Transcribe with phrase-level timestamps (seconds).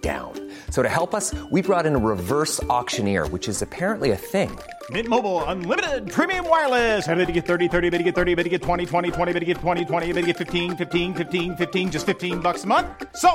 [0.00, 0.32] down.
[0.70, 4.56] So to help us, we brought in a reverse auctioneer, which is apparently a thing.
[4.90, 7.06] Mint Mobile unlimited premium wireless.
[7.06, 9.32] Ready to get 30, 30, bit to get 30, bit to get 20, 20, 20,
[9.34, 12.64] bit to get 20, 20, bit to get 15, 15, 15, 15 just 15 bucks
[12.64, 12.86] a month.
[13.16, 13.30] So,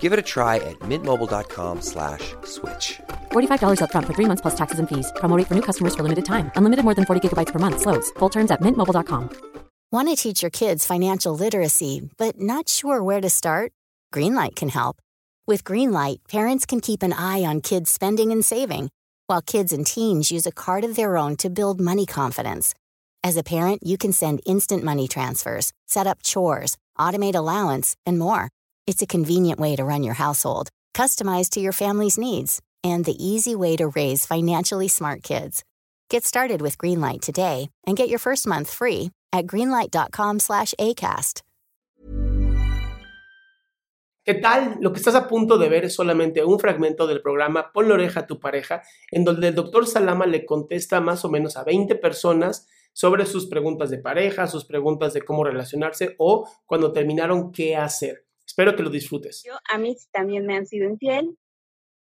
[0.00, 3.00] Give it a try at mintmobile.com slash switch.
[3.32, 5.10] $45 upfront for three months plus taxes and fees.
[5.16, 6.50] Promo rate for new customers for limited time.
[6.56, 7.80] Unlimited more than 40 gigabytes per month.
[7.80, 8.10] Slows.
[8.18, 9.30] Full terms at mintmobile.com.
[9.90, 13.72] Want to teach your kids financial literacy, but not sure where to start?
[14.12, 14.96] Greenlight can help.
[15.48, 18.90] With Greenlight, parents can keep an eye on kids' spending and saving,
[19.28, 22.74] while kids and teens use a card of their own to build money confidence.
[23.24, 28.18] As a parent, you can send instant money transfers, set up chores, automate allowance, and
[28.18, 28.50] more.
[28.86, 33.16] It's a convenient way to run your household, customized to your family's needs, and the
[33.16, 35.64] easy way to raise financially smart kids.
[36.10, 41.40] Get started with Greenlight today and get your first month free at greenlight.com slash ACAST.
[44.28, 44.76] ¿Qué tal?
[44.82, 47.94] Lo que estás a punto de ver es solamente un fragmento del programa Pon la
[47.94, 51.64] oreja a tu pareja, en donde el doctor Salama le contesta más o menos a
[51.64, 57.52] 20 personas sobre sus preguntas de pareja, sus preguntas de cómo relacionarse o cuando terminaron
[57.52, 58.26] qué hacer.
[58.46, 59.44] Espero que lo disfrutes.
[59.46, 61.34] Yo, a mí también me han sido infiel,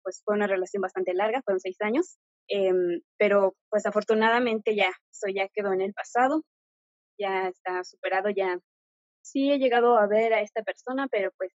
[0.01, 5.27] pues fue una relación bastante larga, fueron seis años, em, pero pues afortunadamente ya, eso
[5.31, 6.41] ya quedó en el pasado,
[7.19, 8.57] ya está superado, ya
[9.21, 11.51] sí he llegado a ver a esta persona, pero pues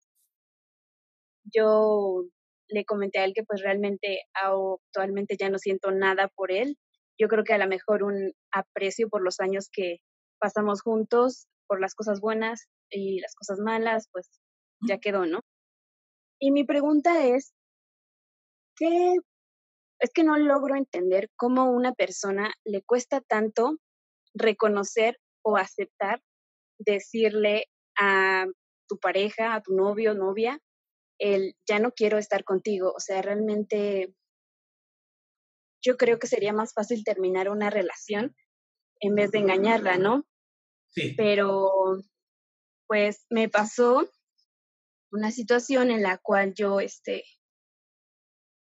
[1.44, 2.24] yo
[2.68, 6.78] le comenté a él que pues realmente actualmente ya no siento nada por él.
[7.18, 9.98] Yo creo que a lo mejor un aprecio por los años que
[10.38, 14.28] pasamos juntos, por las cosas buenas y las cosas malas, pues
[14.86, 15.40] ya quedó, ¿no?
[16.40, 17.52] Y mi pregunta es,
[18.76, 19.14] ¿qué?
[20.00, 23.76] Es que no logro entender cómo una persona le cuesta tanto
[24.34, 26.20] reconocer o aceptar
[26.78, 27.66] decirle
[27.96, 28.46] a
[28.88, 30.58] tu pareja, a tu novio, novia,
[31.18, 32.92] el ya no quiero estar contigo.
[32.96, 34.14] O sea, realmente
[35.82, 38.36] yo creo que sería más fácil terminar una relación
[39.00, 40.24] en vez de engañarla, ¿no?
[40.90, 41.14] Sí.
[41.16, 41.70] Pero
[42.86, 44.08] pues me pasó
[45.10, 47.24] una situación en la cual yo, este,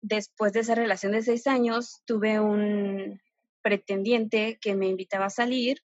[0.02, 3.20] después de esa relación de seis años, tuve un
[3.62, 5.78] pretendiente que me invitaba a salir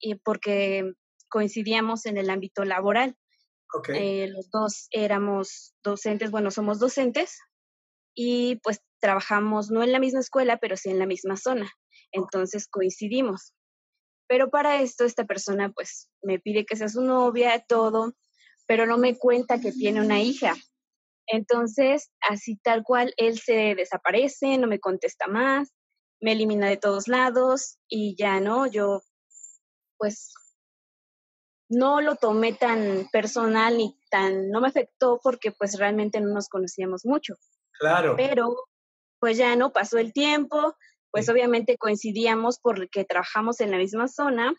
[0.00, 0.92] y porque
[1.28, 3.16] coincidíamos en el ámbito laboral.
[3.74, 4.22] Okay.
[4.22, 7.38] Eh, los dos éramos docentes, bueno, somos docentes
[8.14, 11.70] y pues trabajamos no en la misma escuela, pero sí en la misma zona.
[12.12, 13.54] Entonces coincidimos.
[14.26, 18.14] Pero para esto esta persona pues me pide que sea su novia, todo,
[18.66, 20.54] pero no me cuenta que tiene una hija.
[21.26, 25.74] Entonces, así tal cual, él se desaparece, no me contesta más,
[26.20, 29.02] me elimina de todos lados y ya no, yo
[29.98, 30.32] pues
[31.68, 36.48] no lo tomé tan personal ni tan, no me afectó porque pues realmente no nos
[36.48, 37.34] conocíamos mucho.
[37.78, 38.14] Claro.
[38.16, 38.56] Pero
[39.20, 40.74] pues ya no pasó el tiempo,
[41.10, 41.32] pues Sí.
[41.32, 44.54] obviamente coincidíamos porque trabajamos en la misma zona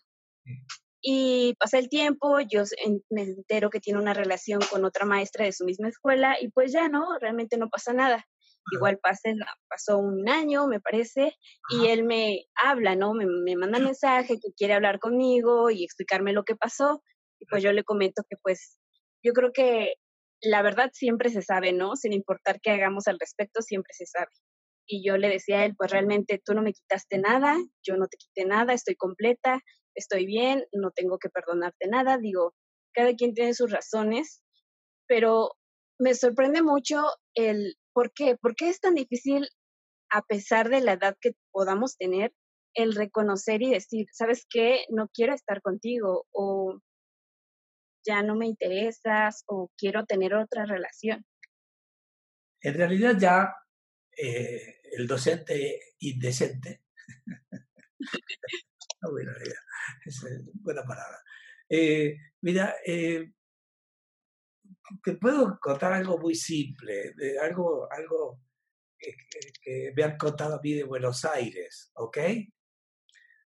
[1.01, 2.63] y pasa el tiempo, yo
[3.09, 6.71] me entero que tiene una relación con otra maestra de su misma escuela y pues
[6.73, 8.25] ya no, realmente no pasa nada.
[8.71, 9.29] Igual pasa,
[9.67, 11.35] pasó un año, me parece,
[11.69, 13.13] y él me habla, ¿no?
[13.13, 17.01] Me, me manda mensaje que quiere hablar conmigo y explicarme lo que pasó.
[17.39, 18.79] Y pues yo le comento que pues
[19.23, 19.95] yo creo que
[20.41, 21.95] la verdad siempre se sabe, ¿no?
[21.95, 24.31] Sin importar qué hagamos al respecto, siempre se sabe.
[24.87, 28.07] Y yo le decía a él, pues realmente tú no me quitaste nada, yo no
[28.07, 29.59] te quité nada, estoy completa,
[29.95, 32.17] estoy bien, no tengo que perdonarte nada.
[32.17, 32.55] Digo,
[32.93, 34.41] cada quien tiene sus razones,
[35.07, 35.51] pero
[35.99, 37.03] me sorprende mucho
[37.35, 39.47] el por qué, por qué es tan difícil,
[40.09, 42.33] a pesar de la edad que podamos tener,
[42.73, 44.85] el reconocer y decir, ¿sabes qué?
[44.89, 46.79] No quiero estar contigo o
[48.05, 51.25] ya no me interesas o quiero tener otra relación.
[52.61, 53.53] En realidad ya
[54.15, 56.83] eh, el docente indecente,
[59.01, 59.33] no buena
[60.61, 61.17] buena palabra.
[61.69, 63.31] Eh, mira, eh,
[65.03, 68.41] te puedo contar algo muy simple, de algo, algo
[68.97, 69.13] que,
[69.61, 72.17] que- me han contado a mí de Buenos Aires, ¿ok?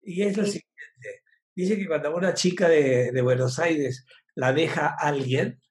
[0.01, 0.51] Y es lo Sí.
[0.51, 1.23] siguiente.
[1.55, 4.05] Dice que cuando una chica de, de Buenos Aires
[4.35, 5.61] la deja a alguien,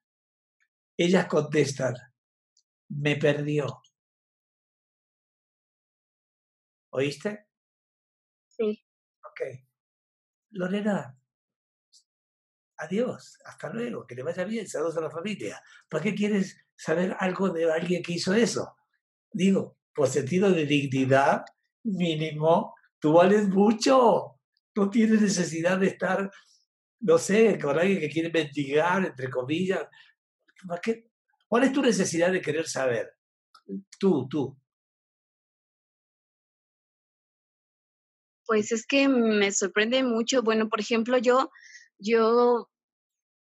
[0.97, 1.95] ellas contestan,
[2.89, 3.81] me perdió.
[6.89, 7.47] ¿Oíste?
[8.47, 8.83] Sí,
[9.23, 9.41] Ok.
[10.51, 11.17] Lorena,
[12.77, 15.61] adiós, hasta luego, que le vaya bien, saludos a la familia.
[15.89, 18.75] ¿Para qué quieres saber algo de alguien que hizo eso?
[19.31, 21.43] Digo, por sentido de dignidad
[21.83, 24.39] mínimo, tú vales mucho.
[24.75, 26.31] No tienes necesidad de estar,
[26.99, 29.87] no sé, con alguien que quiere mendigar, entre comillas.
[30.81, 31.09] qué?
[31.47, 33.13] ¿Cuál es tu necesidad de querer saber?
[33.99, 34.57] Tú, tú.
[38.45, 40.41] Pues es que me sorprende mucho.
[40.41, 41.51] Bueno, por ejemplo, yo,
[41.99, 42.69] yo,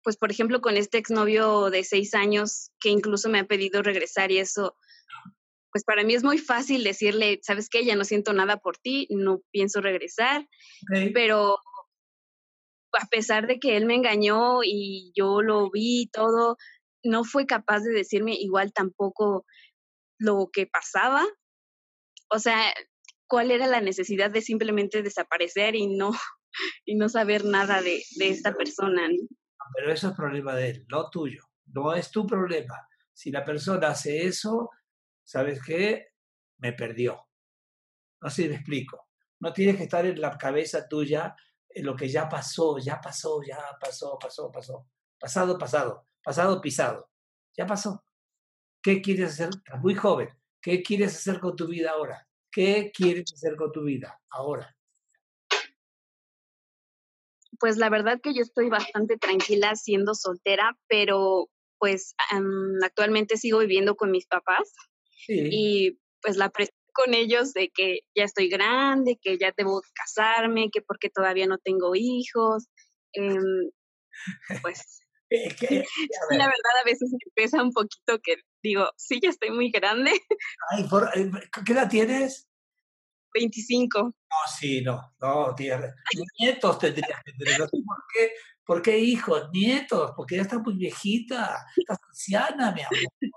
[0.04, 4.32] pues por ejemplo, con este exnovio de seis años que incluso me ha pedido regresar
[4.32, 4.76] y eso,
[5.72, 9.08] pues para mí es muy fácil decirle, sabes qué, ya no siento nada por ti,
[9.10, 10.48] no pienso regresar,
[11.14, 11.58] pero
[12.94, 16.58] a pesar de que él me engañó y yo lo vi todo,
[17.04, 19.46] no fue capaz de decirme igual tampoco
[20.18, 21.26] lo que pasaba.
[22.30, 22.74] O sea,
[23.28, 26.12] cuál era la necesidad de simplemente desaparecer y no,
[26.86, 29.08] y no saber nada de, de esta persona.
[29.76, 31.44] Pero eso es problema de él, no tuyo.
[31.66, 32.88] No es tu problema.
[33.14, 34.70] Si la persona hace eso,
[35.24, 36.10] ¿sabes qué?
[36.58, 37.28] Me perdió.
[38.22, 39.10] No sé si me explico.
[39.40, 41.36] No tienes que estar en la cabeza tuya
[41.70, 44.88] en lo que ya pasó, ya pasó, ya pasó, pasó, pasó.
[45.20, 46.08] Pasado, pasado.
[46.24, 47.10] Pasado, pisado.
[47.58, 48.04] Ya pasó.
[48.82, 49.50] ¿Qué quieres hacer?
[49.50, 50.30] Estás muy joven.
[50.62, 52.28] ¿Qué quieres hacer con tu vida ahora?
[52.52, 54.75] ¿Qué quieres hacer con tu vida ahora?
[57.60, 61.50] Pues la verdad que yo estoy bastante tranquila siendo soltera, pero
[61.80, 62.16] pues
[62.84, 64.74] actualmente sigo viviendo con mis papás
[65.28, 70.70] y pues la presión con ellos de que ya estoy grande, que ya debo casarme,
[70.72, 72.68] que porque todavía no tengo hijos,
[73.14, 73.70] em,
[74.62, 75.02] pues
[76.32, 80.12] la verdad a veces me pesa un poquito que digo, sí, ya estoy muy grande.
[80.72, 81.32] Ay, eh,
[81.66, 82.48] ¿Qué edad tienes?
[83.36, 84.00] 25.
[84.00, 84.14] No,
[84.58, 85.94] sí, no, no, tía.
[86.40, 87.58] Nietos tendrías que tener.
[87.60, 88.32] ¿Por qué,
[88.66, 89.50] ¿Por qué hijos?
[89.52, 93.34] Nietos, porque ya estás muy viejita, estás anciana, mi amor.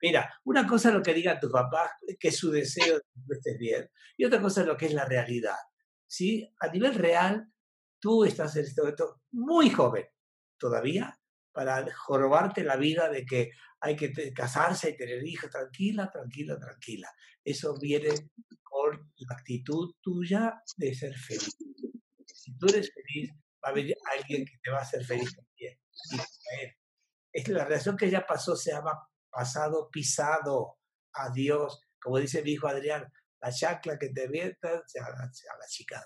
[0.00, 1.90] Mira, una cosa es lo que digan tus papás,
[2.20, 4.94] que es su deseo de que estés bien, y otra cosa es lo que es
[4.94, 5.56] la realidad.
[6.06, 6.52] ¿sí?
[6.60, 7.52] A nivel real,
[7.98, 10.06] tú estás en este momento muy joven
[10.56, 11.18] todavía
[11.52, 13.50] para jorobarte la vida de que
[13.80, 15.50] hay que casarse y tener hijos.
[15.50, 17.10] Tranquila, tranquila, tranquila.
[17.44, 18.10] Eso viene
[19.26, 21.56] la actitud tuya de ser feliz.
[22.26, 23.32] Si tú eres feliz,
[23.64, 25.78] va a venir alguien que te va a hacer feliz también.
[27.32, 28.92] Es la relación que ya pasó se llama
[29.30, 30.78] pasado pisado.
[31.12, 31.82] Adiós.
[32.00, 33.10] Como dice mi hijo Adrián,
[33.40, 35.30] la chacla que te mientan se a la
[35.68, 36.02] chica.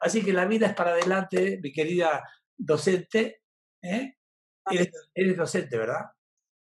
[0.00, 2.22] Así que la vida es para adelante, mi querida
[2.56, 3.42] docente.
[3.82, 4.16] ¿eh?
[5.14, 6.06] Eres, docente, ¿verdad?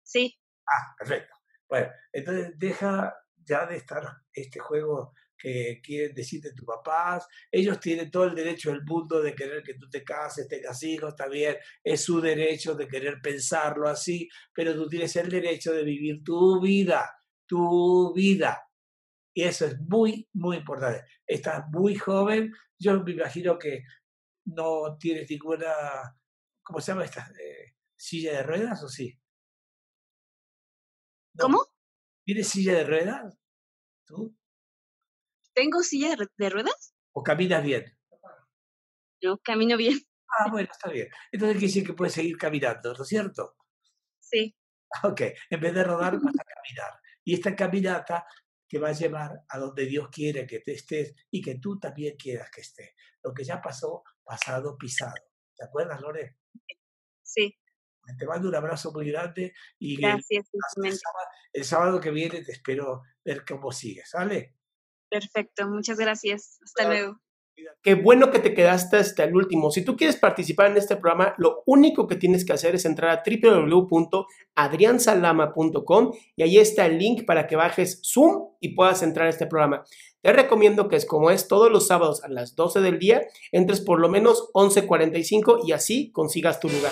[0.03, 0.39] Sí.
[0.67, 1.35] Ah, perfecto.
[1.69, 7.25] Bueno, entonces deja ya de estar este juego que quieren decirte tus papás.
[7.49, 11.09] Ellos tienen todo el derecho del mundo de querer que tú te cases, tengas hijos,
[11.09, 15.83] está bien, es su derecho de querer pensarlo así, pero tú tienes el derecho de
[15.83, 17.09] vivir tu vida,
[17.45, 18.61] tu vida.
[19.33, 21.05] Y eso es muy, muy importante.
[21.25, 23.83] Estás muy joven, yo me imagino que
[24.45, 25.71] no tienes ninguna,
[26.61, 27.31] ¿cómo se llama esta?
[27.39, 29.17] Eh, ¿Silla de ruedas o sí?
[31.39, 31.65] ¿Cómo?
[32.25, 33.37] ¿Tienes silla de ruedas?
[34.05, 34.35] ¿Tú?
[35.53, 36.93] ¿Tengo silla de ruedas?
[37.13, 37.97] ¿O caminas bien?
[39.21, 39.99] No, camino bien.
[40.37, 41.09] Ah, bueno, está bien.
[41.31, 43.55] Entonces quiere decir que puedes seguir caminando, ¿no es cierto?
[44.19, 44.55] Sí.
[45.03, 46.99] Ok, en vez de rodar vas a caminar.
[47.23, 48.25] Y esta caminata
[48.67, 52.15] te va a llevar a donde Dios quiere que te estés y que tú también
[52.15, 52.91] quieras que estés.
[53.23, 55.13] Lo que ya pasó, pasado, pisado.
[55.55, 56.37] ¿Te acuerdas, Lore?
[57.23, 57.57] Sí.
[58.17, 60.49] Te mando un abrazo muy grande y Gracias,
[61.53, 64.55] el, sábado, que viene te espero ver cómo sigues, ¿sale?
[65.09, 66.59] Perfecto, muchas gracias.
[66.63, 67.19] Hasta luego.
[67.81, 69.71] Qué bueno que te quedaste hasta el último.
[69.71, 73.09] Si tú quieres participar en este programa, lo único que tienes que hacer es entrar
[73.11, 79.29] a www.adriansalama.com y ahí está el link para que bajes Zoom y puedas entrar a
[79.29, 79.85] este programa.
[80.21, 83.79] Te recomiendo que es como es todos los sábados a las 12 del día, entres
[83.79, 86.91] por lo menos 11.45 y así consigas tu lugar.